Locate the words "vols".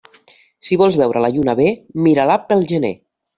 0.81-0.97